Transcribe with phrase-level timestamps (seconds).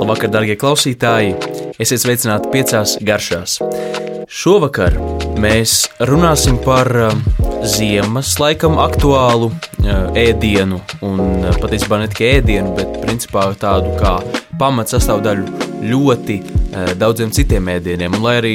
[0.00, 1.34] Labvakar, darbie klausītāji!
[1.76, 3.58] Esiet sveicināti piecās garšās.
[4.32, 4.94] Šovakar
[5.36, 5.74] mēs
[6.08, 7.18] runāsim par um,
[7.68, 14.14] ziemas laikam aktuālu uh, ēdienu, un uh, patiesībā ne tikai ēdienu, bet principā tādu kā
[14.62, 18.16] pamats sastāvdaļu ļoti uh, daudziem citiem ēdieniem.
[18.16, 18.54] Un lai arī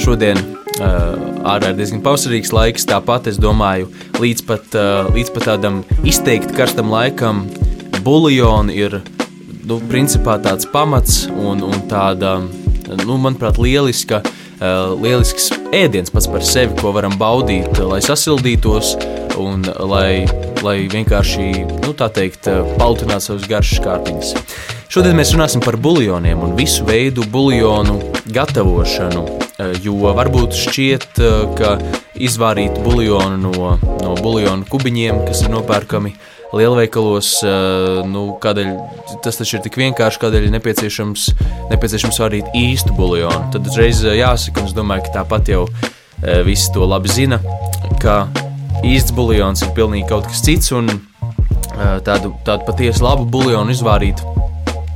[0.00, 0.40] šodien
[0.80, 4.80] ārā ir diezgan pavasarīgs laiks, tāpat es domāju, līdz pat,
[5.12, 7.46] līdz pat tādam izteikti karstam laikam,
[8.04, 8.98] buļļoni ir
[9.66, 12.38] nu, principā tāds pamats un, un tāda,
[13.02, 18.94] nu, manuprāt, lieliska, uh, lielisks ēdiens pats par sevi, ko varam baudīt, lai sasildītos
[19.42, 20.24] un lai,
[20.64, 21.48] lai vienkārši,
[21.84, 22.48] nu, tā teikt,
[22.80, 24.34] paltinātu savas garšas kārtiņas.
[24.92, 27.98] Šodien mēs runāsim par buļļoniem un visu veidu buļļonu
[28.32, 29.24] gatavošanu,
[29.82, 31.20] jo varbūt šķiet,
[31.58, 31.74] ka
[32.22, 36.14] izvārīt buļļonu no, no buļļonu kubiņiem, kas ir nopērkami,
[36.54, 38.72] lielveikalos, eh, nu, kādēļ
[39.24, 41.28] tas taču ir tik vienkārši, kādēļ ir nepieciešams,
[41.72, 43.50] nepieciešams varīt īstu buļļonu.
[43.54, 47.40] Tad uzreiz eh, jāsaka, un es domāju, ka tāpat jau eh, visi to labi zina,
[48.02, 48.24] ka
[48.84, 50.90] īsts buļļons ir pilnīgi kaut kas cits, un
[52.06, 54.22] tādu, tādu patiesi labu buļļonu izvārīt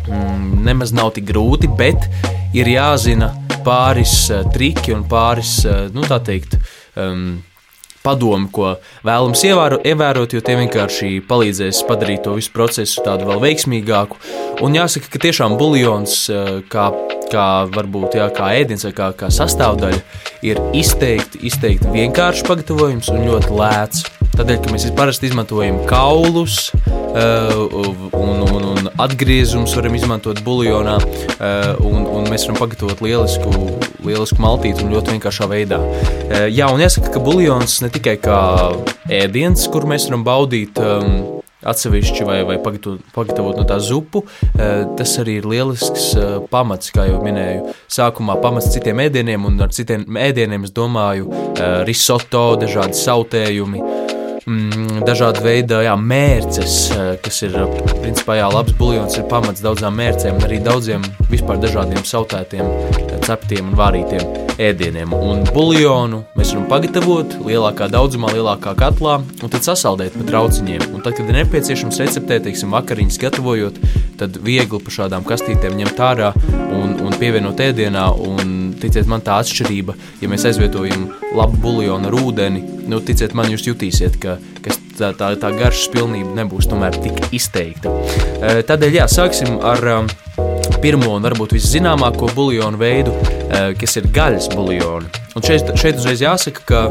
[0.08, 2.08] mm, nemaz nav tik grūti, bet
[2.56, 3.32] ir jāzina
[3.64, 5.60] pāris triki un pāris,
[5.94, 6.56] nu tā teikt,
[6.96, 7.40] um,
[8.04, 8.74] padomi, ko
[9.06, 14.20] vēlams ievēro, ievērot, jo tie vienkārši palīdzēs padarīt to visu procesu tādu vēl veiksmīgāku.
[14.64, 16.90] Un jāsaka, ka tiešām buļļons, eh, kā,
[17.32, 20.00] kā varbūt jā, kā ēdiens vai kā, kā sastāvdaļa,
[20.42, 24.08] ir izteikti, izteikti vienkāršs pagatavojums un ļoti lēts.
[24.36, 26.70] Tādēļ, ka mēs parasti izmantojam kaulus
[27.10, 33.52] un, un, un atgriezumus, varam izmantot buļļonā, uh, un, un mēs varam pagatavot lielisku,
[34.06, 35.80] lielisku maltīti un ļoti vienkāršā veidā.
[35.80, 38.40] Uh, jā, un jāsaka, ka buļļons ne tikai kā
[39.20, 40.80] ēdiens, kur mēs varam baudīt.
[40.80, 44.22] Um, atsevišķi vai, vai pagatavot, pagatavot no tā zupu.
[44.96, 46.06] Tas arī ir lielisks
[46.48, 47.74] pamats, kā jau minēju.
[47.92, 51.28] Sākumā pamats citiem ēdieniem, un ar citiem ēdieniem es domāju
[51.84, 53.84] risoto, dažādi sautējumi
[54.46, 57.56] mm, dažādi veidi jā, mērces, eh, kas ir
[58.00, 63.72] principā jā, labs buļļons, ir pamats daudzām mērcēm, arī daudziem vispār dažādiem sautētiem, eh, ceptiem
[63.72, 65.14] un vārītiem ēdieniem.
[65.16, 70.90] Un buļļonu mēs varam pagatavot lielākā daudzumā, lielākā katlā, un tad sasaldēt pa trauciņiem.
[70.94, 73.80] Un tad, kad ir nepieciešams receptē, teiksim, vakariņas gatavojot,
[74.20, 76.34] tad viegli pa šādām kastītēm ņemt ārā
[76.76, 78.06] un, un pievienot ēdienā.
[78.26, 83.50] Un, ticiet man, tā atšķirība, ja mēs aizvietojam labu buļļonu ar ūdeni, nu, ticiet man,
[83.52, 87.92] jūs jutīsiet, ka, ka tā, tā, tā garšas pilnība nebūs tomēr tik izteikta.
[88.40, 90.10] E, tādēļ, jā, sāksim ar um,
[90.82, 95.12] pirmo un varbūt viszināmāko buļļonu veidu, e, kas ir gaļas buļļoni.
[95.36, 96.82] Un šeit, šeit uzreiz jāsaka, ka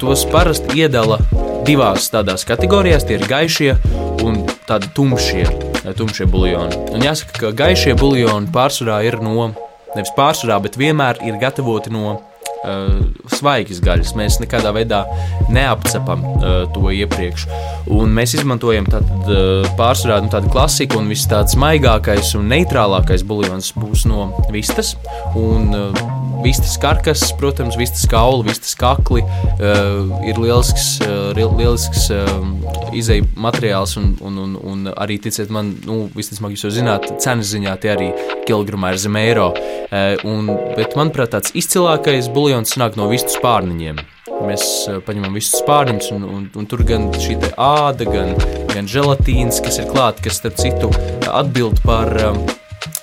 [0.00, 1.20] tos parasti iedala
[1.66, 3.74] divās tādās kategorijās, tie ir gaišie
[4.24, 5.44] un tādi tumšie,
[5.96, 6.84] tumšie buļļoni.
[6.94, 9.50] Un jāsaka, ka gaišie buļļoni pārsvarā ir no,
[9.96, 13.00] nevis pārsvarā, bet vienmēr ir gatavoti no uh,
[13.32, 14.14] svaigas gaļas.
[14.18, 15.02] Mēs nekādā veidā
[15.52, 17.46] neapcepam uh, to iepriekš.
[17.90, 23.26] Un mēs izmantojam tātad, uh, pārsvarā nu, tādu klasiku, un viss tāds maigākais un neitrālākais
[23.28, 24.94] buļļons būs no vistas.
[25.38, 32.30] Un, uh, Vistas karkas, protams, vistas kaula, vistas kakli uh, ir lielisks, uh, lielisks uh,
[32.96, 33.96] izēju materiāls.
[34.00, 37.92] Un, un, un, un arī, ticiet man, nu, visticamāk, jūs jau zināt, cenas ziņā tie
[37.92, 38.08] arī
[38.48, 39.50] kilogramā ir zem eiro.
[39.52, 44.00] Uh, un, bet, manuprāt, tāds izcilākais buļļons nāk no vistu spārniņiem.
[44.40, 44.64] Mēs
[45.04, 48.32] paņemam visus spārniņus, un, un, un tur gan šī āda, gan,
[48.72, 50.88] gan želatīns, kas ir klāta, kas, starp citu,
[51.28, 52.40] atbild par um,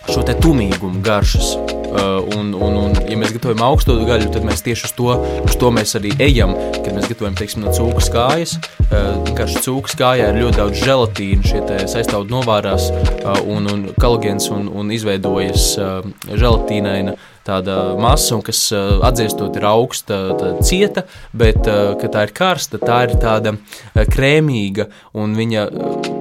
[0.09, 1.54] šo tumīgumu garšas.
[1.88, 5.56] Uh, un, un, un, ja mēs gatavojam augstu gaļu, tad mēs tieši uz to, uz
[5.60, 6.56] to mēs arī ejam.
[6.78, 8.58] Kad mēs gatavojam teiksim, no cūkas kājas,
[8.90, 14.52] uh, vienkārši cūkas kājā ir ļoti daudz želatīna, šie sastāvdaļi novārās uh, un, un kolagēns
[14.56, 15.74] un, un izveidojas
[16.28, 17.18] želatīnaina
[17.48, 18.60] tāda masa, un kas
[19.08, 20.20] atzīstot ir augsta,
[20.66, 21.06] cieta,
[21.38, 21.60] bet,
[22.02, 23.56] kad tā ir karsta, tā ir tāda
[23.96, 24.88] krēmīga,
[25.18, 25.68] un viņa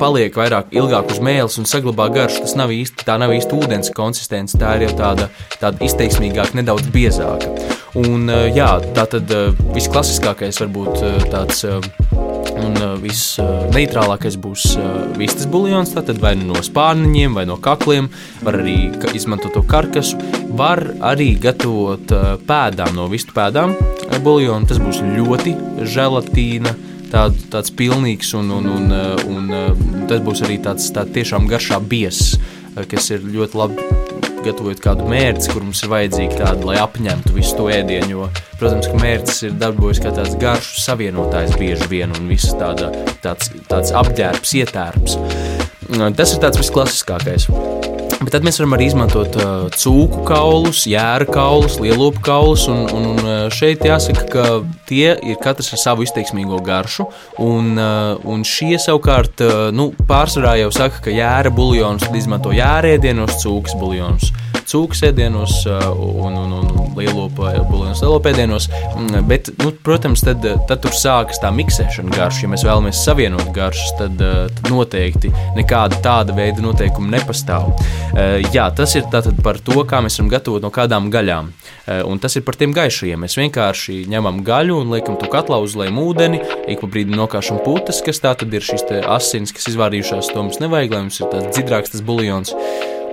[0.00, 2.44] paliek vairāk ilgāk uz mēles un saglabā garšu.
[2.46, 6.90] Tas nav īsti, tā nav īsti ūdens konsistence, tā ir jau tāda, tāda izteiksmīgāka, nedaudz
[6.92, 7.48] biezāka.
[7.96, 9.32] Un jā, tā tad
[9.72, 11.00] visklasiskākais varbūt
[11.32, 11.64] tāds
[12.56, 12.72] Un
[13.02, 14.62] visneitrālākais būs
[15.18, 15.90] vistas buļļons.
[15.92, 18.08] Tātad vai nu no spārniņiem, vai no kakliem,
[18.40, 18.76] var arī
[19.12, 20.16] izmantot to karkasu.
[20.56, 22.16] Var arī gatavot
[22.48, 23.76] pēdām no vistu pēdām
[24.24, 24.70] buļļonu.
[24.72, 25.52] Tas būs ļoti
[25.84, 26.72] želatīna.
[27.12, 28.90] Tād, tāds pilnīgs, un, un, un,
[29.36, 32.34] un tas būs arī tāds tā tiešām garšā biezs,
[32.88, 34.05] kas ir ļoti labi
[34.46, 38.10] gatavojot kādu mērci, kur mums ir vajadzīgi tādi, lai apņemtu visu to ēdienu.
[38.12, 38.28] Jo,
[38.60, 42.92] protams, ka mērcis ir darbojas kā tāds garšu savienotājs bieži vien un viss tāda,
[43.24, 45.18] tāds, tāds apģērbs, ietērps.
[46.18, 47.50] Tas ir tāds visklasiskākais.
[48.26, 52.64] Bet tad mēs varam arī izmantot uh, cūku kaulus, jēra kaulus, lielopu kaulus.
[52.66, 53.20] Un, un
[53.54, 54.46] šeit jāsaka, ka
[54.90, 57.06] tie ir katrs ar savu izteiksmīgo garšu.
[57.44, 63.38] Un, uh, un šie savukārt uh, nu, pārsvarā jau saka, ka jēra buljonus izmanto jērēdienos,
[63.44, 64.34] cūkas buljonus
[64.66, 68.68] cūkas ēdienos un, un, un lielopa buljonus lielopēdienos.
[68.96, 72.44] Mm, bet, nu, protams, tad, tad tur sākas tā miksēšana garša.
[72.44, 77.70] Ja mēs vēlamies savienot garšas, tad, tad noteikti nekāda tāda veida noteikuma nepastāv.
[78.16, 81.50] Jā, tas ir tātad par to, kā mēs varam gatavot no kādām gaļām.
[82.08, 83.20] Un tas ir par tiem gaišajiem.
[83.26, 86.40] Mēs vienkārši ņemam gaļu un liekam to katlā, uzliekam ūdeni,
[86.72, 90.32] ik pa brīdim nokāšam putas, kas tā tad ir šīs asins, kas izvārījušās.
[90.32, 92.56] To mums nevajag, lai mums ir tāds dziļāks tas buļļons.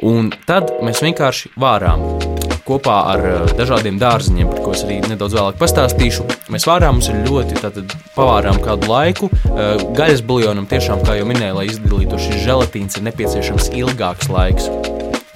[0.07, 2.32] Un tad mēs vienkārši vārām
[2.68, 6.25] kopā ar uh, dažādiem dārziņiem, par ko es arī nedaudz vēlāk pastāstīšu.
[6.54, 9.30] Mēs vārām, mums ir ļoti tātad, pavārām kādu laiku.
[9.50, 14.69] Uh, gaļas buljonam tiešām, kā jau minēju, lai izdalītu šis želatīns, ir nepieciešams ilgāks laiks.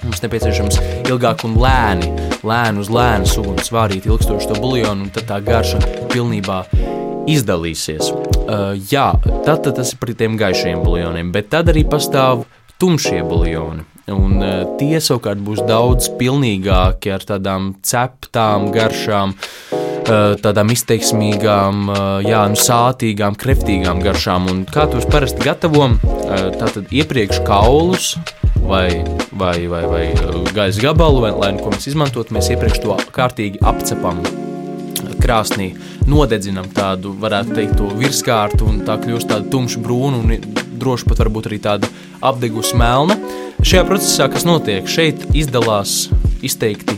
[0.08, 0.78] Mums nepieciešams
[1.10, 2.12] ilgāk un lēni,
[2.46, 5.82] lēni uz lēnas uguns vārīt ilgstoši to buļļonu, un tad tā garša
[6.12, 6.62] pilnībā
[7.28, 8.12] izdalīsies.
[8.48, 9.10] Uh, jā,
[9.44, 12.46] tad, tad tas ir par tiem gaišiem buļļoniem, bet tad arī pastāv
[12.78, 13.86] tumšie buļļoni.
[14.14, 22.00] Un uh, tie savukārt būs daudz pilnīgāki ar tādām ceptām garšām, uh, tādām izteiksmīgām, uh,
[22.24, 24.48] jā, nu, sātīgām, kreftīgām garšām.
[24.52, 28.14] Un kā tos parasti gatavojam, uh, tātad iepriekš kaulus
[28.64, 30.04] vai, vai, vai, vai
[30.56, 34.22] gaisa gabalu, vai lai nu ko mēs izmantotu, mēs iepriekš to kārtīgi apcepam
[35.18, 35.72] krāsnī,
[36.08, 40.32] nodedzinam tādu, varētu teikt, to virskārtu, un tā kļūst tāda tumša brūna un
[40.80, 41.90] droši pat varbūt arī tāda
[42.24, 43.18] apdegusi melna.
[43.58, 46.06] Šajā procesā, kas notiek, šeit izdalās
[46.46, 46.94] izteikti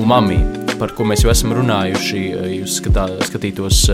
[0.00, 0.38] umami,
[0.80, 2.22] par ko mēs jau esam runājuši.
[2.58, 3.84] Jūs skatā, skatītos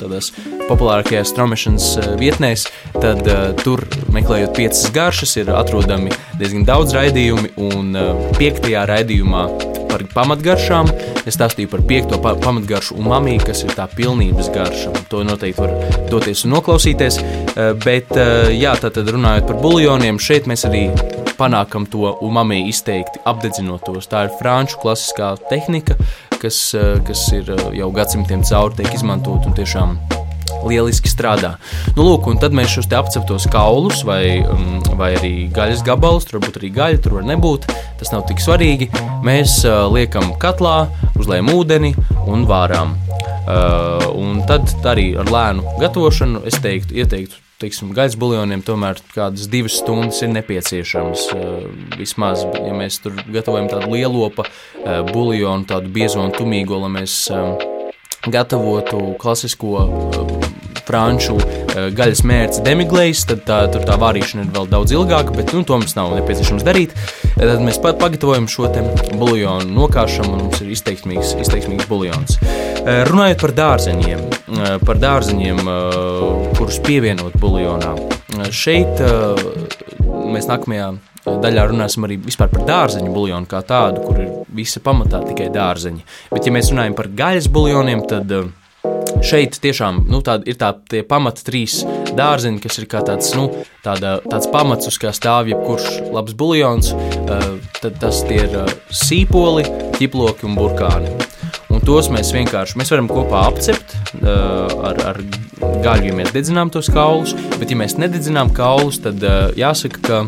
[0.00, 0.30] tādās
[0.68, 1.88] populārākajās straumešanas
[2.20, 2.66] vietnēs,
[2.96, 3.28] tad
[3.62, 3.84] tur
[4.14, 7.94] meklējot piecas garšas ir atrodami diezgan daudz raidījumi, un
[8.40, 9.46] piektajā raidījumā
[9.94, 10.90] par pamatgaršām.
[11.24, 14.94] Es stāstīju par piekto pa pamatgaršu umami, kas ir tā pilnības garša.
[15.12, 15.74] To noteikti var
[16.10, 17.20] doties un noklausīties.
[17.20, 20.88] Eh, bet, eh, jā, tātad runājot par buljoniem, šeit mēs arī
[21.38, 24.10] panākam to umami izteikti apdedzinotos.
[24.10, 25.96] Tā ir franču klasiskā tehnika,
[26.38, 30.13] kas, eh, kas ir jau gadsimtiem cauri tiek izmantot un tiešām
[30.68, 31.54] lieliski strādā.
[31.94, 36.40] Nu, lūk, un tad mēs šos apceptos kaulus vai, um, vai arī gaļas gabalus, tur
[36.40, 37.68] varbūt arī gaļa, tur var nebūt.
[38.00, 38.90] Tas nav tik svarīgi.
[39.26, 40.84] Mēs uh, liekam katlā,
[41.18, 41.94] uzliekam ūdeni
[42.26, 42.98] un vārām.
[43.44, 49.48] Uh, un tad arī ar lēnu gatavošanu es teiktu, ieteiktu teiksim, gaļas buļļoniem tomēr kādas
[49.52, 51.26] divas stundas ir nepieciešamas.
[51.34, 51.68] Uh,
[51.98, 57.18] vismaz, ja mēs tur gatavojam tādu lielopu uh, buļļonu, tādu biezo un tumīgo, lai mēs
[57.34, 57.54] um,
[58.32, 59.88] gatavotu klasisko
[60.86, 65.64] franču eh, gaļas mērķis demiglējs, tad tā, tā vārīšana ir vēl daudz ilgāka, bet nu,
[65.66, 66.94] to mums nav nepieciešams darīt.
[67.34, 72.38] Tad mēs pat pagatavojam šo buļļonu, nokāšam, un mums ir izteiksmīgs, izteiksmīgs buļļons.
[72.84, 75.64] Eh, runājot par dārzeņiem, eh, par dārzeņiem,
[76.58, 77.94] kurus pievienot buļļonā,
[78.54, 79.00] šeit
[80.34, 80.92] mēs nākamajā
[81.24, 86.04] daļā runāsim arī par dārzeņu buļļonu kā tādu, kur ir visa pamatā tikai dārzeņi.
[86.32, 88.34] Bet, ja mēs runājam par gaļas buļļoniem, tad
[89.24, 91.80] šeit tiešām nu, tāda, ir tā, tie pamata trīs
[92.14, 93.48] dārziņi, kas ir kā tāds, nu,
[93.84, 96.92] tāda, tāds pamats, uz kā stāv jebkurš labs buļļons.
[97.24, 97.48] Uh,
[97.80, 99.66] tad tas ir uh, sīpoli,
[99.98, 101.12] ķiploki un burkāni.
[101.74, 105.20] Un tos mēs vienkārši mēs varam kopā apcept uh, ar, ar
[105.84, 107.34] gaļu, ja mēs dedzinām tos kaulus.
[107.58, 109.24] Bet, ja mēs nededzinām kaulus, tad
[109.58, 110.24] jāsaka, ka,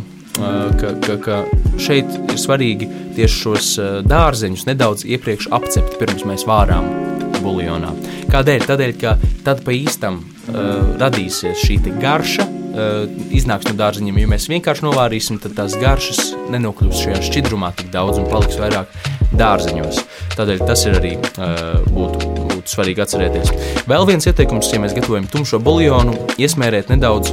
[0.80, 1.42] ka, ka, ka
[1.80, 3.74] šeit ir svarīgi tieši šos
[4.08, 7.05] dārzeņus nedaudz iepriekš apcept, pirms mēs vārām
[7.46, 7.94] buļļonā.
[8.32, 8.66] Kādēļ?
[8.68, 14.22] Tādēļ, ka tad pa īstam uh, radīsies šī garša, uh, iznāks no dārziņiem.
[14.22, 18.92] Ja mēs vienkārši novārīsim, tad tās garšas nenokļūs šajā šķidrumā tik daudz un paliks vairāk
[19.36, 20.02] dārziņos.
[20.36, 23.54] Tādēļ tas ir arī uh, būtu, būtu svarīgi atcerēties.
[23.90, 27.32] Vēl viens ieteikums, ja mēs gatavojam tumšo buļļonu, iesmērēt nedaudz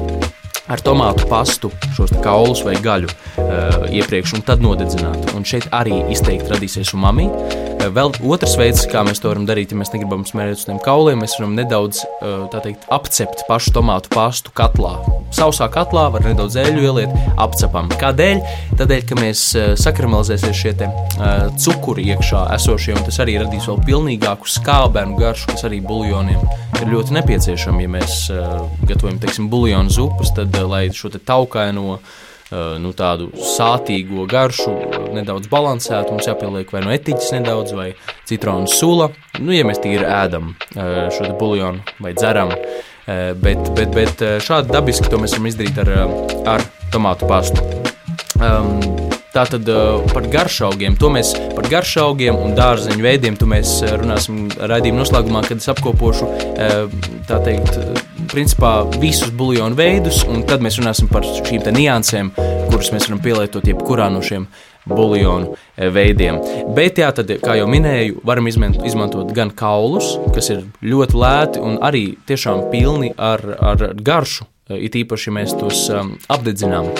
[0.71, 5.33] ar tomātu pastu šos kaulus vai gaļu uh, iepriekš un tad nodedzināt.
[5.35, 7.27] Un šeit arī izteikti radīsies umami.
[7.27, 10.79] Uh, vēl otrs veids, kā mēs to varam darīt, ja mēs negribam smērēt uz tiem
[10.83, 14.95] kauliem, mēs varam nedaudz uh, teikt, apcept pašu tomātu pastu katlā.
[15.35, 17.91] Sausā katlā var nedaudz eļļu ieliet, apcepam.
[17.99, 18.43] Kādēļ?
[18.79, 19.45] Tādēļ, ka mēs
[19.81, 25.51] sakramalizēsies šie te, uh, cukuri iekšā esošie, un tas arī radīs vēl pilnīgāku skābēnu garšu,
[25.51, 27.83] kas arī buļļoniem ir ļoti nepieciešama.
[27.83, 31.97] Ja mēs uh, gatavojam, teiksim, buļļonu zupas, tad Eh, lai šo taukaino,
[32.51, 36.11] eh, nu, tādu sātīgo garšu eh, nedaudz balansētu.
[36.11, 37.93] Mums jāpieliek vai no nu etiķis nedaudz, vai
[38.29, 39.09] citronu sula.
[39.39, 42.53] Nu, ja mēs tīri ēdam šo buļļonu vai dzeram,
[43.05, 45.93] bet, bet, bet šādi dabiski to mēs varam izdarīt ar,
[46.55, 47.65] ar tomātu pastu.
[48.39, 49.02] Um,
[49.33, 49.65] Tātad
[50.13, 55.57] par garšaugiem, to mēs par garšaugiem un dārzeņu veidiem, to mēs runāsim raidījuma noslēgumā, kad
[55.63, 56.27] es apkopošu
[57.25, 57.79] tā teikt,
[58.29, 62.29] principā visus buļļonu veidus, un tad mēs runāsim par šīm niansēm,
[62.69, 64.45] kuras mēs varam pielietot jebkurā no šiem
[64.89, 66.39] buļļonu veidiem.
[66.77, 71.81] Bet, jā, tad, kā jau minēju, varam izmantot gan kaulus, kas ir ļoti lēti un
[71.81, 73.41] arī tiešām pilni ar,
[73.73, 76.93] ar garšu it īpaši, mēs tos um, apdedzinām.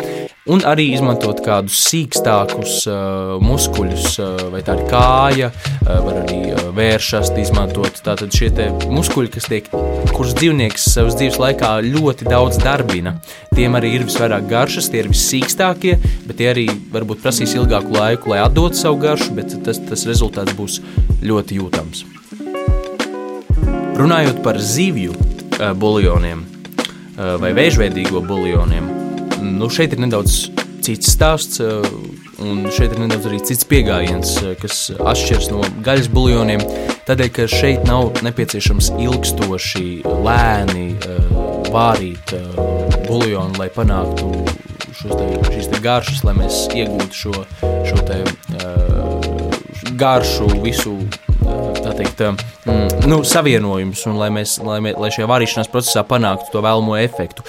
[0.52, 6.40] Un arī izmantot kādus sīkstākus uh, muskuļus, uh, vai tā ir kāja, uh, var arī
[6.52, 8.02] uh, vēršas izmantot.
[8.04, 8.50] Tātad šie
[8.92, 9.70] muskuļi, kas tiek,
[10.12, 13.16] kurus dzīvnieks savas dzīves laikā ļoti daudz darbina,
[13.56, 15.96] tiem arī ir visvairāk garšas, tie ir vissīkstākie,
[16.28, 20.58] bet tie arī varbūt prasīs ilgāku laiku, lai atdotu savu garšu, bet tas, tas rezultāts
[20.60, 20.82] būs
[21.24, 22.04] ļoti jūtams.
[23.96, 26.50] Runājot par zivju uh, buljoniem,
[27.14, 29.03] Eh, vai vēžveidīgo buljoniem.
[29.44, 30.48] Nu, šeit ir nedaudz
[30.84, 31.88] cits stāsts, eh,
[32.44, 36.64] un šeit ir nedaudz arī cits pieejams, eh, kas atšķiras no gaļas buljoniem.
[37.08, 40.96] Tādēļ, ka šeit nav nepieciešams ilgstoši, lēni
[41.74, 42.32] vārīt
[43.08, 44.46] buljonu, lai panāktu
[45.04, 47.34] te, šīs te garšas, lai mēs iegūtu šo,
[47.90, 48.24] šo te,
[50.00, 50.96] garšu, visu
[51.98, 52.22] teikt,
[52.66, 56.98] mm, nu, savienojumus, un lai, mēs, lai, mē, lai šajā varīšanās procesā panāktu to vēlamo
[57.02, 57.46] efektu.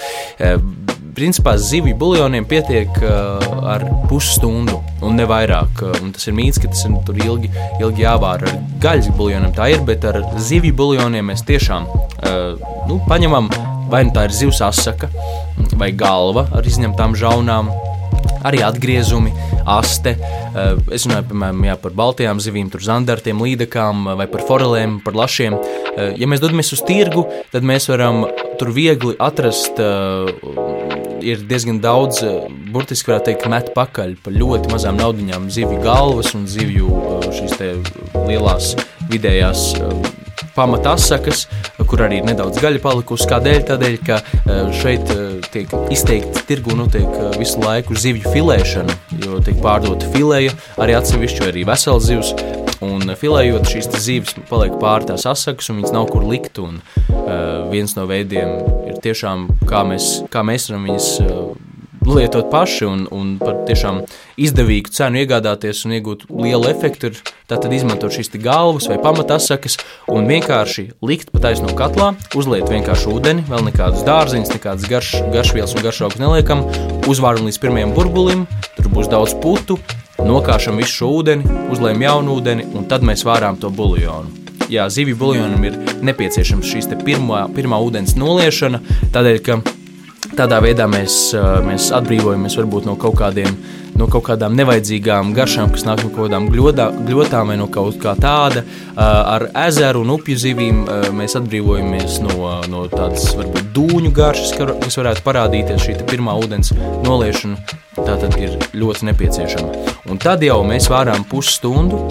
[1.15, 5.85] Principā zivju buljoniem pietiek uh, ar pusstundu un ne vairāk.
[6.01, 8.51] Un tas ir mīts, ka tas ir tur ilgi, ilgi jāvāra.
[8.51, 13.49] Ar gaļas buljoniem tā ir, bet ar zivju buljoniem mēs tiešām uh, nu, paņemam
[13.89, 15.11] vai nu tā ir zivs asaka
[15.75, 17.71] vai galva ar izņemtām žaunām
[18.45, 19.33] arī atgriezumi,
[19.65, 20.15] aste.
[20.15, 25.57] Eh, es runāju piemēram, jā, par baltajām zivīm, zandartiem, līdekām vai par forelēm, par lašiem.
[25.57, 28.25] Eh, ja mēs dodamies uz tirgu, tad mēs varam
[28.59, 29.79] tur viegli atrast.
[29.79, 30.84] Eh,
[31.25, 32.21] ir diezgan daudz,
[32.73, 36.91] burtiski varētu teikt, met pakaļ par ļoti mazām naudiņām, zivju galvas un zivju
[37.33, 37.57] šīs
[38.27, 38.75] lielās
[39.09, 39.71] vidējās
[40.55, 41.45] pamatasakas,
[41.89, 43.27] kur arī ir nedaudz gaļa palikusi.
[43.29, 43.61] Kādēļ?
[43.69, 45.19] Tādēļ, ka e, šeit e,
[45.53, 51.49] tiek izteikti tirgu notiek e, visu laiku zivju filēšana, jo tiek pārdota filēja, arī atsevišķi,
[51.51, 52.33] arī vesels zivs.
[52.85, 56.59] Un filējot šīs zivis, paliek pāri tās asakas, un viņas nav kur likt.
[56.61, 58.51] Un, uh, viens no veidiem
[58.89, 61.64] ir tiešām, kā mēs, kā mēs varam viņas uh,
[62.05, 64.03] lietot paši un, un par tiešām
[64.41, 69.79] izdevīgu cenu iegādāties un iegūt lielu efektu, ir tātad izmantot šīs galvas vai pamatasakas
[70.11, 75.75] un vienkārši likt pa taisno katlā, uzliet vienkārši ūdeni, vēl nekādus dārziņus, nekādas garš, garšvielas
[75.75, 76.65] un garšaugus neliekam,
[77.09, 78.47] uzvāram līdz pirmajam burbulim,
[78.77, 79.79] tur būs daudz putu,
[80.21, 84.41] nokāšam visu šo ūdeni, uzliekam jaunu ūdeni un tad mēs vārām to buļļonu.
[84.71, 88.79] Jā, zivju buļļonam ir nepieciešams šīs pirmā, pirmā ūdens noliešana,
[89.13, 89.59] tādēļ, ka
[90.35, 91.31] Tādā veidā mēs,
[91.63, 93.55] mēs atbrīvojamies varbūt no kaut kādiem
[93.95, 97.97] no kaut kādām nevajadzīgām garšām, kas nāk no kaut kādām gļodā, gļotām vai no kaut
[98.03, 98.65] kā tāda.
[98.99, 100.83] Ar ezeru un upju zivīm
[101.15, 102.35] mēs atbrīvojamies no,
[102.71, 106.73] no tādas varbūt dūņu garšas, kas varētu parādīties šī pirmā ūdens
[107.05, 107.81] noliešana.
[107.95, 109.85] Tā tad ir ļoti nepieciešama.
[110.11, 112.03] Un tad jau mēs vārām pusstundu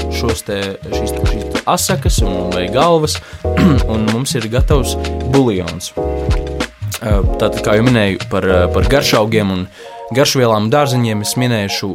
[0.48, 3.20] te, šīs, šīs asakas un, vai galvas,
[3.92, 4.96] un mums ir gatavs
[5.36, 6.53] buļļons.
[7.00, 9.66] Tātad, kā jau minēju, par, par garšaugiem un
[10.14, 11.90] garšvielām un dārzeņiem es minēšu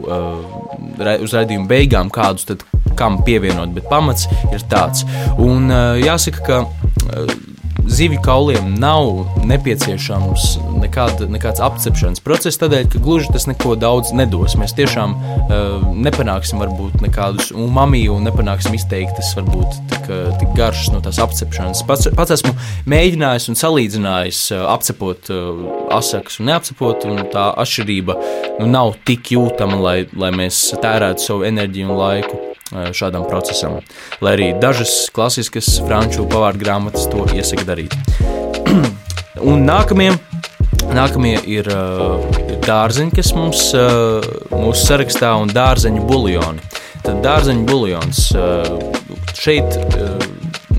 [1.23, 2.65] uz raidījuma beigām, kādus tad
[2.99, 5.05] kam pievienot, bet pamats ir tāds.
[5.39, 7.27] Un jāsaka, ka
[7.89, 14.55] zivju kauliem nav nepieciešams nekāda, nekāds apcepšanas process, tādēļ, ka gluži tas neko daudz nedos.
[14.59, 20.91] Mēs tiešām uh, nepanāksim varbūt nekādus umamiju un nepanāksim izteiktas varbūt tik, uh, tik garšas
[20.93, 21.83] no tās apcepšanas.
[21.89, 22.53] Pats, pats esmu
[22.89, 25.65] mēģinājis un salīdzinājis uh, apcepot uh,
[25.99, 28.19] asakas un neapcepot, un tā atšķirība
[28.59, 33.79] nu, nav tik jūtama, lai, lai mēs tērētu savu enerģiju un laiku šādam procesam,
[34.21, 37.95] lai arī dažas klasiskas franču pavāru grāmatas to iesaka darīt.
[39.49, 40.11] Un nākamie,
[40.95, 43.63] nākamie ir, ir dārzeņi, kas mums
[44.53, 46.67] mūsu sarakstā un dārzeņu buļļoni.
[47.05, 48.23] Tad dārzeņu buļļons
[49.39, 49.77] šeit,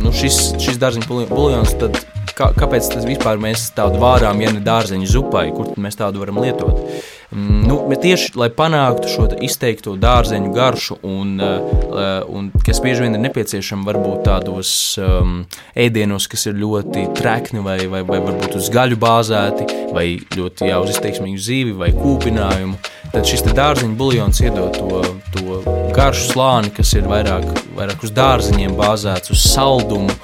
[0.00, 2.02] nu šis, šis dārzeņu buļļons, tad
[2.36, 6.76] kā, kāpēc vispār mēs tādu vārām, ja ne dārzeņu zupai, kur mēs tādu varam lietot?
[6.76, 13.14] Mm, nu, tieši lai panāktu šo izteikto dārzeņu garšu, un, uh, un kas bieži vien
[13.14, 15.44] ir nepieciešama varbūt tādos um,
[15.78, 20.06] ēdienos, kas ir ļoti trekni vai, vai, vai varbūt uz gaļu bāzēti, vai
[20.36, 22.78] ļoti jā, uz izteiksmīgu zīvi vai kūpinājumu,
[23.14, 25.02] tad šis dārzeņu buļļons iedod to,
[25.34, 25.60] to
[25.94, 27.46] garšu slāni, kas ir vairāk,
[27.78, 30.18] vairāk uz dārzeņiem bāzēts, uz saldumu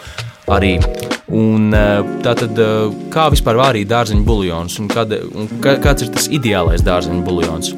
[0.50, 0.78] arī.
[1.26, 6.28] Un, eh, tātad, eh, kā vispār vārīt dārzeņu buļļons un, kad, un kāds ir tas
[6.28, 7.72] ideālais dārzeņu buļļons?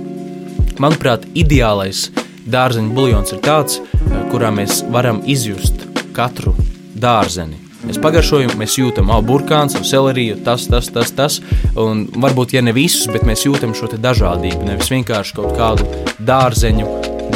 [0.78, 2.10] Manuprāt, ideālais
[2.44, 3.80] dārzeņu buļļons ir tāds,
[4.28, 6.54] kurā mēs varam izjust katru
[6.94, 7.56] dārzeni.
[7.88, 11.40] Mēs pagaršojam, mēs jūtam au burkāns, au seleriju, tas, tas, tas, tas.
[11.78, 14.66] Un varbūt, ja ne visus, bet mēs jūtam šo dažādību.
[14.66, 15.86] Nevis vienkārši kaut kādu
[16.18, 16.88] dārzeņu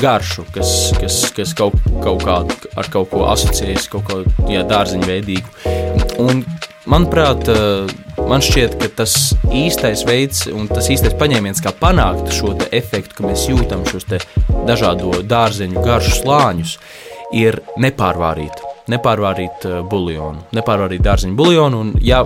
[0.02, 5.08] garšu, kas, kas, kas kaut, kaut kādu ar kaut ko asociējas, kaut ko jā, dārzeņu
[5.08, 5.91] veidīgu.
[6.22, 6.42] Un,
[6.90, 7.48] manuprāt,
[8.30, 9.16] man šķiet, ka tas
[9.50, 14.06] īstais veids un tas īstais paņēmiens, kā panākt šo efektu, ka mēs jūtam šos
[14.68, 16.76] dažādo dārzeņu garšu slāņus,
[17.34, 21.82] ir nepārvārīt nepārvārīt uh, buļļonu, nepārvārīt dārziņu buļļonu.
[22.04, 22.22] Ja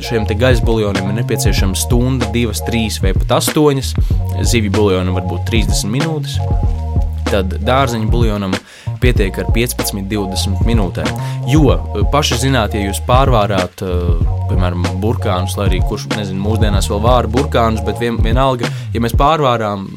[0.00, 3.94] šiem gaisa buļļoniem ir nepieciešama stunda, divas, trīs vai pat astoņas,
[4.48, 6.38] zivju buļļonam var būt 30 minūtes,
[7.30, 8.56] tad dārziņu buļļonam
[9.02, 11.10] pietiek ar 15, 20 minūtēm.
[11.50, 16.90] Jo uh, paši zināt, ja jūs pārvārāt, uh, piemēram, burkānus, lai arī kurš, nezinu, mūsdienās
[16.92, 19.88] vēl vāra burkānus, bet vien, vienalga, ja mēs pārvārām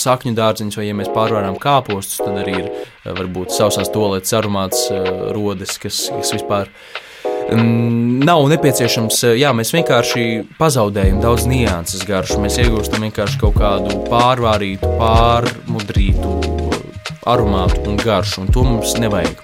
[0.00, 4.86] sakņu dārziņus, vai ja mēs pārvarām kāpostus, tad arī ir eh, varbūt sausās toaletes aromāts
[4.92, 6.70] eh, rodas, kas, kas vispār
[7.24, 9.22] mm, nav nepieciešams.
[9.30, 10.26] Eh, jā, mēs vienkārši
[10.60, 12.40] pazaudējam daudz nianses garšu.
[12.44, 16.43] Mēs iegūstam vienkārši kaut kādu pārvārītu, pārmudrītu
[17.30, 19.42] aromātu un garšu, un to mums nevajag.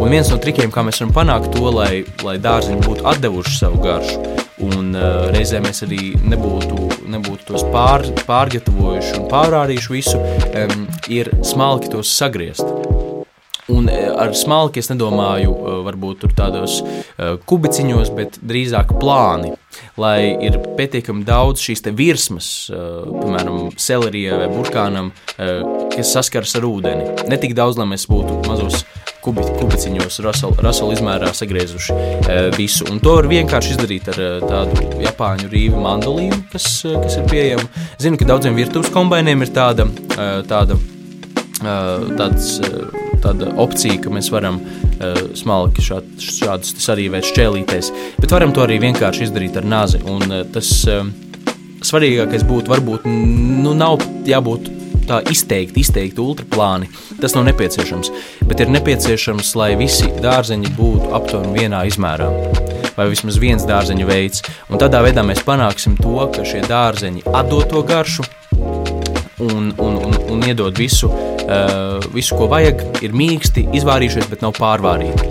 [0.00, 3.82] Un viens no trikiem, kā mēs varam panākt to, lai, lai dārziņi būtu atdevuši savu
[3.84, 4.18] garšu,
[4.64, 11.32] un uh, reizē mēs arī nebūtu, nebūtu tos pār, pārgatavojuši un pārārījuši visu, um, ir
[11.44, 12.64] smalki tos sagriezt.
[13.70, 15.52] Un ar smalki es nedomāju,
[15.86, 16.80] varbūt tādos
[17.46, 19.52] kubiciņos, bet drīzāk plāni,
[20.00, 25.12] lai ir pietiekami daudz šīs virsmas, piemēram, selerijai vai burkānam,
[25.94, 27.28] kas saskaras ar ūdeni.
[27.30, 28.82] Ne tik daudz, lai mēs būtu mazos
[29.22, 31.94] kubi, kubiciņos rasolu izmērā sagriezuši
[32.56, 32.88] visu.
[32.90, 37.70] Un to var vienkārši izdarīt ar tādu japāņu rīvi mandolīnu, kas, kas ir pieejama.
[38.02, 39.86] Zinu, ka daudziem virtuves kombainiem ir tāda,
[40.50, 40.80] tāda,
[41.62, 42.58] tāds,
[43.22, 44.60] tāda opcija, ka mēs varam
[45.38, 50.02] smalki šād, šādus sarīvēt šķēlītēs, bet varam to arī vienkārši izdarīt ar nazi.
[50.06, 50.70] Un tas
[51.82, 54.70] svarīgākais būtu varbūt, nu nav jābūt
[55.06, 56.88] tā izteikti, izteikti ultraplāni.
[57.20, 58.12] Tas nav nepieciešams.
[58.48, 62.28] Bet ir nepieciešams, lai visi dārzeņi būtu aptuveni vienā izmērā.
[62.96, 64.44] Vai vismaz viens dārzeņu veids.
[64.70, 68.26] Un tādā veidā mēs panāksim to, ka šie dārzeņi atdod to garšu
[69.48, 72.82] un, un, un, un iedod visu, uh, visu, ko vajag.
[73.04, 75.30] Ir mīksti, izvārījušies, bet nav pārvārīti.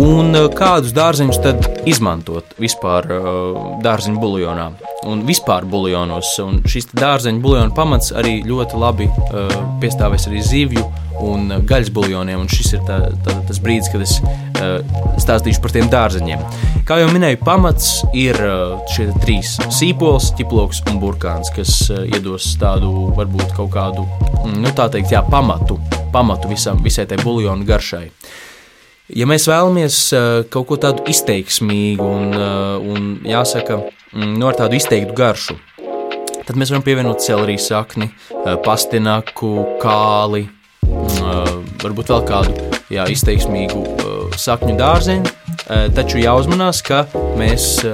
[0.00, 4.68] Un uh, kādus dārzeņus tad izmantot vispār uh, dārzeņu buļļonā?
[5.10, 6.34] un vispār buļļonos.
[6.70, 10.84] Šis dārzeņu buļļonu pamats arī ļoti labi uh, piestāvēs arī zivju
[11.22, 12.46] un gaļas buļļoniem.
[12.50, 14.78] Šis ir tā, tā, tas brīdis, kad es uh,
[15.22, 16.44] stāstīšu par tiem dārzeņiem.
[16.88, 22.54] Kā jau minēju, pamats ir uh, šie trīs- sīpols, ķiploks un burkāns, kas uh, iedos
[22.60, 24.06] tādu varbūt kaut kādu,
[24.44, 25.78] mm, nu tā teikt, jā, pamatu,
[26.14, 28.08] pamatu visam, visai tai buļļonu garšai.
[29.14, 29.96] Ja mēs vēlamies
[30.48, 32.30] kaut ko tādu izteiksmīgu un,
[32.88, 33.76] un jāsaka,
[34.14, 35.58] mm, nu, ar tādu izteiktu garšu,
[36.44, 38.08] tad mēs varam pievienot celerijas sakni,
[38.64, 40.46] pastinaku, kāli,
[41.82, 43.84] varbūt vēl kādu jā, izteiksmīgu
[44.40, 45.34] sakņu dārzeņu.
[45.96, 47.04] Taču jāuzmanās, ka
[47.40, 47.84] mēs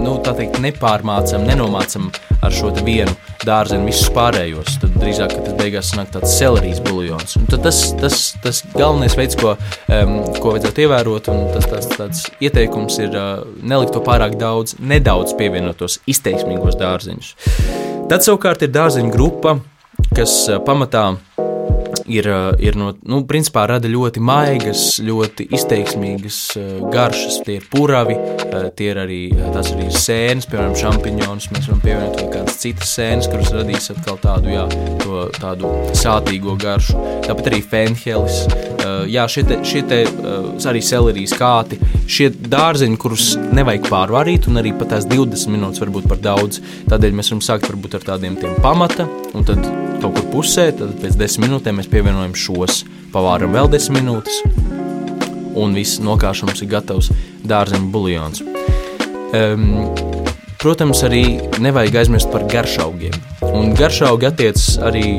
[0.00, 2.08] nu, teikt, nepārmācam, nenomācam
[2.44, 3.12] ar šo vienu
[3.44, 4.78] dārzeņu visus pārējos.
[4.82, 7.36] Tad drīzāk tas beigās nāk tāds selerijas buļļons.
[7.54, 9.54] Tas, tas, tas galvenais veids, ko,
[9.92, 14.76] um, ko vajadzētu ievērot, un tas tāds, tāds ieteikums ir uh, nelikt to pārāk daudz,
[14.80, 17.34] nedaudz pievienot tos izteiksmīgos dārzeņus.
[18.10, 19.58] Tad savukārt ir dārzeņu grupa,
[20.16, 21.53] kas uh, pamatā ir,
[22.28, 27.40] eh, ir no, nu, principā rada ļoti maigas, ļoti izteiksmīgas eh, garšas.
[27.46, 29.20] Tie ir puravi, eh, tie ir arī,
[29.54, 31.48] tas arī ir sēnes, piemēram, šampiņonus.
[31.54, 34.66] Mēs varam pievienot vēl kādas citas sēnes, kuras radīs atkal tādu, jā,
[35.02, 36.98] to, tādu sātīgo garšu.
[37.24, 38.44] Tāpat arī fenhelis.
[39.08, 40.02] Jā, šie, te, šie te,
[40.68, 41.78] arī selerijas kāti,
[42.10, 46.60] šie dārzeņi, kurus nevajag pārvārīt, un arī pat tās 20 minūtes var būt par daudz.
[46.92, 51.14] Tādēļ mēs varam sākt varbūt ar tādiem pamata, un tad kaut kur pusē, tad pēc
[51.16, 52.82] 10 minūtēm mēs pievienojam šos,
[53.14, 54.42] pavāram vēl 10 minūtes,
[55.56, 57.08] un viss nokāšams ir gatavs
[57.48, 58.42] dārzeņu buļļons.
[59.34, 59.64] Um,
[60.60, 61.22] protams, arī
[61.64, 63.16] nevajag aizmirst par garšaugiem.
[63.48, 65.16] Un garšaugi attiecas arī,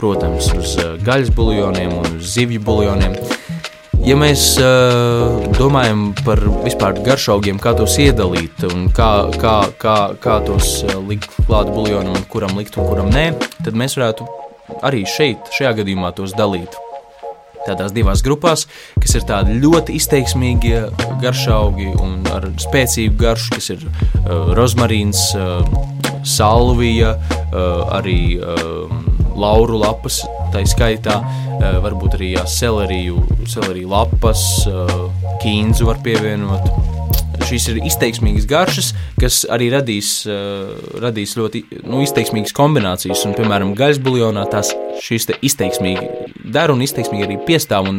[0.00, 3.18] protams, uz uh, gaļas buļļoniem un uz zivju buļļoniem.
[4.04, 10.34] Ja mēs uh, domājam par vispār garšaugiem, kā tos iedalīt un kā, kā, kā, kā
[10.44, 13.30] tos likt klāt buļļonam, kuram likt un kuram nē,
[13.64, 14.26] tad mēs varētu
[14.84, 16.76] arī šeit, šajā gadījumā, tos dalīt.
[17.64, 18.66] Tādās divās grupās,
[19.00, 20.74] kas ir tādi ļoti izteiksmīgi
[21.24, 25.64] garšaugi un ar spēcīgu garšu, kas ir uh, rozmarīns, uh,
[26.28, 28.84] salvija, uh, arī uh,
[29.32, 30.20] lauru lapas,
[30.54, 31.18] tā skaitā,
[31.84, 34.42] varbūt arī jā, seleriju, seleriju lapas,
[35.42, 36.70] kīnzu var pievienot.
[37.44, 40.22] Šīs ir izteiksmīgas garšas, kas arī radīs,
[41.02, 43.26] radīs ļoti nu, izteiksmīgas kombinācijas.
[43.28, 44.70] Un, piemēram, gaļas buļļonā tās
[45.04, 46.08] šīs izteiksmīgi
[46.54, 47.90] dara un izteiksmīgi arī piestāv.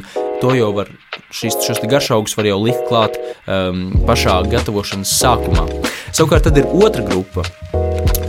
[0.42, 0.90] To jau var,
[1.36, 5.68] šīs, šos garšaugus var jau likt klāt um, pašā gatavošanas sākumā.
[6.16, 7.46] Savukārt tad ir otra grupa,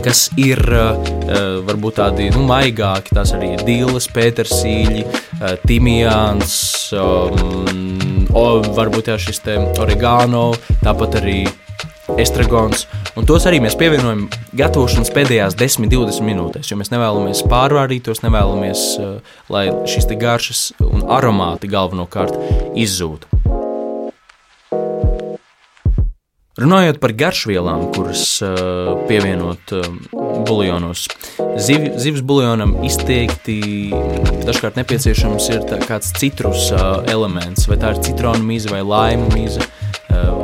[0.07, 0.95] kas ir uh,
[1.67, 3.11] varbūt tādi nu, maigāki.
[3.17, 6.53] Tās arī ir dīles, pētersīļi, uh, timijāns,
[6.95, 9.43] um, o, varbūt jā, šis
[9.83, 10.53] oregano,
[10.85, 11.41] tāpat arī
[12.15, 12.85] estragons.
[13.19, 18.85] Un tos arī mēs pievienojam gatavošanas pēdējās 10-20 minūtēs, jo mēs nevēlamies pārvārīt tos, nevēlamies,
[19.01, 22.39] uh, lai šīs garšas un aromāti galvenokārt
[22.79, 23.36] izzūtu.
[26.57, 29.83] Runājot par garšvielām, kuras uh, pievienot uh,
[30.47, 31.03] buļļonos,
[31.61, 33.57] ziv, zivs buļļonam izteikti
[34.47, 39.67] dažkārt nepieciešams ir kāds citrus uh, elements, vai tā ir citronu mīza vai laimu mīza,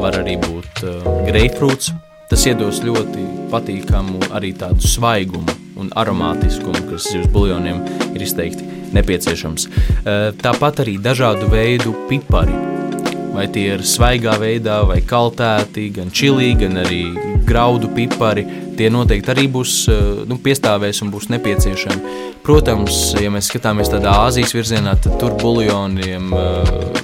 [0.03, 0.83] var arī būt
[1.25, 1.89] greifrūts.
[2.29, 7.81] Tas iedos ļoti patīkamu arī tādu svaigumu un aromātiskumu, kas zivs buļļoniem
[8.13, 9.65] ir izteikti nepieciešams.
[10.45, 12.53] Tāpat arī dažādu veidu pipari
[13.33, 17.03] vai tie ir svaigā veidā, vai kaltēti, gan čili, gan arī
[17.47, 18.45] graudu pipari.
[18.77, 22.19] Tie noteikti arī būs eh, nu, piestāvēs un būs nepieciešami.
[22.45, 27.03] Protams, ja mēs skatāmies tādā Āzijas virzienā, tad tur buļļoniem eh,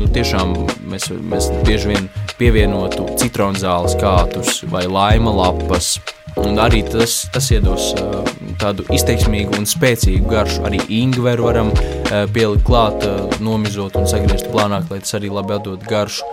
[0.00, 0.54] nu, tiešām
[0.92, 2.08] mēs, mēs bieži vien
[2.40, 5.98] pievienotu citronzāles kātus vai laima lapas
[6.38, 8.20] Un arī tas, tas iedos uh,
[8.60, 10.62] tādu izteiksmīgu un spēcīgu garšu.
[10.68, 15.56] Arī ingveru varam uh, pielikt klāt, uh, nomizot un sagriezt plānāk, lai tas arī labi
[15.56, 16.26] atdod garšu.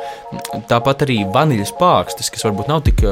[0.70, 3.04] Tāpat arī vaniļas pākstis, kas varbūt nav tik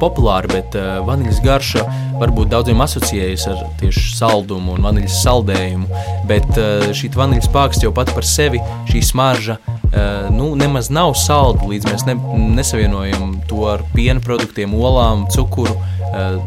[0.00, 1.84] populāri, bet uh, vaniļas garša
[2.20, 6.02] varbūt daudziem asociējas ar tieši saldumu un vaniļas saldējumu.
[6.30, 11.14] Bet uh, šī vaniļas pāksts jau pat par sevi, šī smarža, uh, nu, nemaz nav
[11.20, 12.16] salda, līdz mēs ne,
[12.56, 15.76] nesavienojam to ar piena produktiem, olām, cukuru.
[16.10, 16.40] Uh,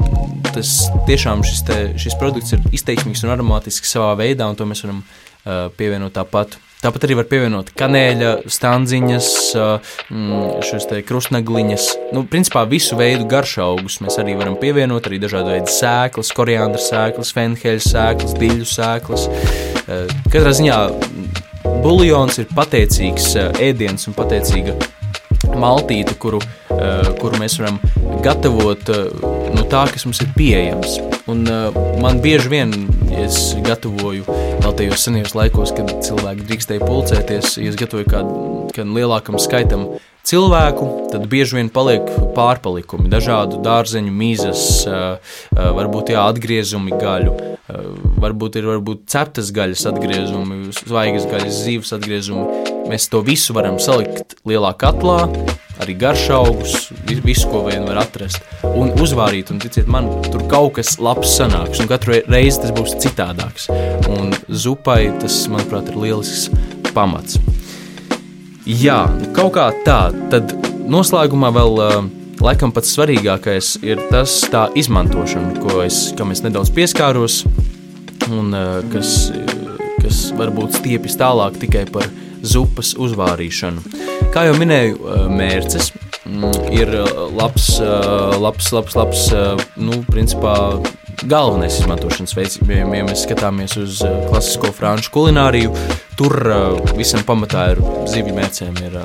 [0.53, 0.75] tas
[1.07, 5.01] tiešām šis, te, šis produkts ir izteiksmīgs un aromātisks savā veidā, un to mēs varam
[5.03, 6.59] uh, pievienot tāpat.
[6.83, 9.27] Tāpat arī var pievienot kanēļa, stanziņas,
[10.11, 11.85] mm, šīs krustnagliņas.
[12.11, 17.31] Nu, principā visu veidu garšaugus mēs arī varam pievienot, arī dažādu veidu sēklas, koriandra sēklas,
[17.37, 19.29] fenheļa sēklas, diļu sēklas.
[20.27, 20.81] Katrā ziņā
[21.85, 23.31] buļļons ir pateicīgs
[23.63, 24.75] ēdiens un pateicīga
[25.59, 26.39] maltīte, kuru,
[27.21, 27.79] kuru mēs varam
[28.23, 28.89] gatavot
[29.53, 30.97] no tā, kas mums ir pieejams.
[31.31, 31.45] Un
[32.03, 32.73] man bieži vien,
[33.11, 38.97] ja es gatavoju vēl tajos senajos laikos, kad cilvēki drīkstēja pulcēties, ja es gatavoju kādam
[38.97, 39.87] lielākam skaitam
[40.27, 44.67] cilvēku, tad bieži vien paliek pārpalikumi, dažādu dārzeņu mīzes,
[45.55, 47.35] varbūt jā, atgriezumi gaļu,
[47.67, 52.63] varbūt ir varbūt ceptas gaļas atgriezumi, svaigas gaļas, zīves atgriezumi.
[52.91, 55.21] Mēs to visu varam salikt lielā katlā,
[55.83, 60.97] arī garšaugus, visu, ko vien var atrast, un uzvārīt, un ticiet man, tur kaut kas
[60.99, 63.69] labs sanāks, un katru reizi tas būs citādāks.
[64.11, 66.49] Un zupai tas, manuprāt, ir lielisks
[66.93, 67.39] pamats.
[68.67, 70.51] Jā, kaut kā tā, tad
[70.91, 71.81] noslēgumā vēl
[72.43, 77.43] laikam pats svarīgākais ir tas tā izmantošana, ko es, kam es nedaudz pieskāros,
[78.31, 78.51] un
[78.91, 79.31] kas,
[80.01, 82.09] kas varbūt stiepjas tālāk tikai par
[82.43, 83.83] zupas uzvārīšanu.
[84.33, 84.99] Kā jau minēju,
[85.31, 85.91] mērķis
[86.27, 86.91] mm, ir
[87.37, 87.77] labs,
[88.43, 89.23] labs, labs, labs
[89.79, 90.57] nu, principā
[91.29, 92.59] galvenais izmantošanas veids.
[92.67, 95.71] Ja mēs skatāmies uz klasisko franču kulināriju,
[96.19, 96.35] tur
[96.97, 98.79] visam pamatā ir zivju mērcēm.
[98.85, 98.97] Ir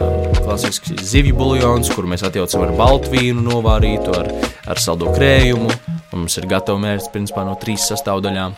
[0.42, 4.33] klasisks zivju buļļons, kuru mēs atjaucam ar baltu vīnu novārītu, ar,
[4.68, 5.71] ar saldo krējumu.
[6.12, 8.57] Mums ir gatava mērķis principā no trīs sastāvdaļām.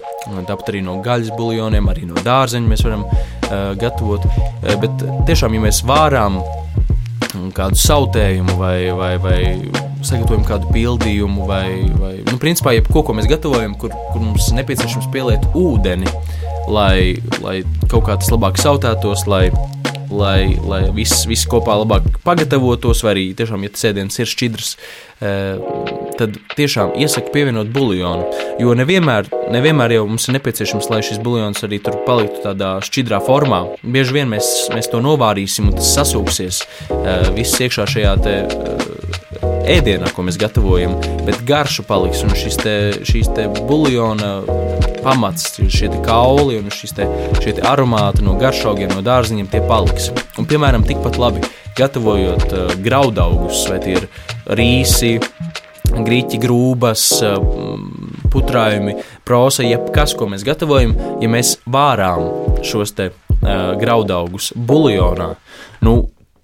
[0.48, 4.26] Tāpat arī no gaļas buļļoniem, arī no dārzeņa mēs varam uh, gatavot.
[4.82, 6.40] Bet tiešām, ja mēs vārām
[7.54, 9.38] kādu sautējumu vai, vai, vai
[10.06, 11.66] sagatavojam kādu pildījumu, vai,
[12.00, 16.08] vai nu, principā jebko, ko mēs gatavojam, kur, kur mums nepieciešams pieliet ūdeni,
[16.70, 19.48] lai, lai kaut kā tas labāk sautētos, lai,
[20.10, 24.72] lai, lai viss, viss kopā labāk pagatavotos, vai arī tiešām, ja tas ēdiens ir šķidrs,
[24.76, 28.42] uh, tad tiešām iesaku pievienot buļļonu.
[28.62, 33.22] Jo nevienmēr, nevienmēr jau mums ir nepieciešams, lai šis buļļons arī tur paliktu tādā šķidrā
[33.26, 33.62] formā.
[33.82, 39.09] Bieži vien mēs, mēs to novārīsim un tas sasūksies uh, viss iekšā šajā te, uh,
[39.42, 42.74] ēdienā, ko mēs gatavojam, bet garša paliks un šis te,
[43.06, 44.32] šīs te buļļona
[45.04, 47.06] pamats, šie kauli un šis te,
[47.40, 50.10] šie te aromāti no garšaugiem, no dārziņiem, tie paliks.
[50.38, 51.44] Un, piemēram, tikpat labi
[51.78, 54.08] gatavojot uh, graudaugus, vai tie ir
[54.58, 55.16] rīsi,
[55.90, 57.34] grīķi, grūbas, eh,
[58.30, 58.94] putrājumi,
[59.26, 62.28] prosa, jebkas, ko mēs gatavojam, ja mēs vārām
[62.66, 65.32] šos te uh, graudaugus buljonā,
[65.86, 65.96] nu,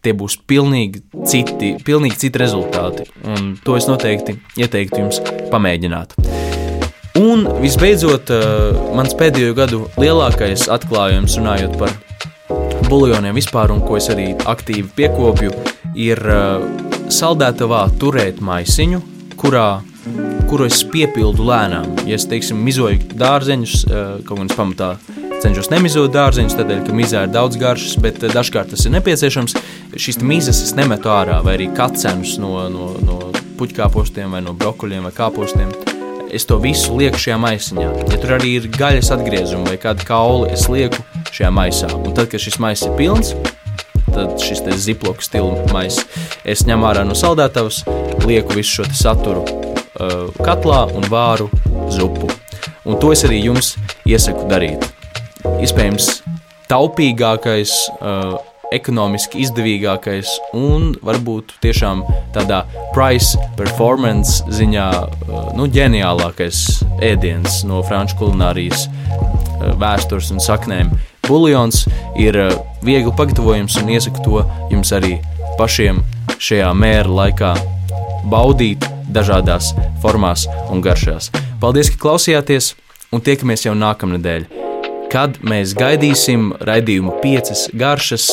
[0.06, 3.08] tie būs pilnīgi citi, pilnīgi citi rezultāti.
[3.26, 6.14] Un to es noteikti ieteiktu jums pamēģināt.
[7.16, 8.30] Un visbeidzot,
[8.94, 11.94] mans pēdējo gadu lielākais atklājums, runājot par
[12.90, 15.54] buljoniem vispār, un ko es arī aktīvi piekopju,
[15.96, 16.20] ir
[17.10, 19.00] saldētavā turēt maisiņu,
[19.40, 19.80] kurā
[20.46, 21.88] kuru es piepildu lēnām.
[22.06, 23.86] Ja es, teiksim, mizoju dārzeņus,
[24.28, 24.90] kaut kādā pamatā
[25.46, 29.54] cenšos nemizot dārzeņus, tādēļ, ka mizā ir daudz garšas, bet dažkārt tas ir nepieciešams.
[29.94, 33.18] Šīs mizas es nemetu ārā, vai arī kacenus no, no, no
[33.60, 35.70] puķkāpostiem, vai no brokoļiem, vai kāpostiem.
[36.34, 37.86] Es to visu lieku šajā maisiņā.
[38.10, 41.92] Ja tur arī ir gaļas atgriezumi vai kāda kauli, es lieku šajā maisā.
[41.94, 43.30] Un tad, kad šis maiss ir pilns,
[44.10, 46.02] tad šis ziploku stila maiss
[46.42, 47.84] es ņemu ārā no saldētavas,
[48.26, 51.46] lieku visu šo saturu uh, katlā un vāru
[51.94, 52.34] zupu.
[52.82, 54.90] Un to es arī jums iesaku darīt.
[55.62, 56.10] Iespējams,
[56.70, 58.36] taupīgākais, uh,
[58.74, 62.02] ekonomiski izdevīgākais un varbūt tiešām
[62.34, 66.62] tādā price performance ziņā uh, nu, ģeniālākais
[67.04, 70.92] ēdiens no franču kulinārijas uh, vēstures un saknēm.
[71.26, 71.84] Buljons
[72.20, 72.52] ir uh,
[72.86, 75.16] viegli pagatavojams un iesaku to jums arī
[75.60, 76.02] pašiem
[76.42, 77.54] šajā mēra laikā
[78.30, 81.30] baudīt dažādās formās un garšās.
[81.62, 82.74] Paldies, ka klausījāties,
[83.14, 84.65] un tiekamies jau nākamnedēļ,
[85.12, 88.30] kad mēs gaidīsim raidījumu piecas garšas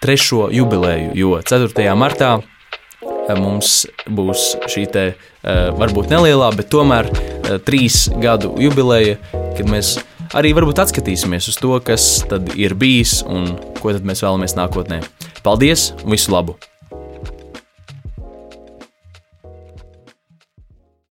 [0.00, 1.86] trešo jubileju, jo 4.
[1.98, 9.18] martā eh, mums būs šī te, eh, varbūt nelielā, bet tomēr eh, trīs gadu jubileja,
[9.58, 9.98] kad mēs
[10.36, 15.04] arī varbūt atskatīsimies uz to, kas tad ir bijis un ko tad mēs vēlamies nākotnē.
[15.44, 16.58] Paldies un visu labu!